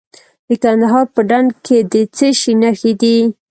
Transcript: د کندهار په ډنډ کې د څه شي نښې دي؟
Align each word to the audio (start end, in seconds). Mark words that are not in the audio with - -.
د 0.47 0.49
کندهار 0.63 1.05
په 1.15 1.21
ډنډ 1.29 1.49
کې 1.65 1.77
د 1.91 1.93
څه 2.15 2.27
شي 2.39 2.53
نښې 2.61 2.91
دي؟ 3.01 3.17